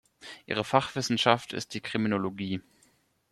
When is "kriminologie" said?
1.81-2.63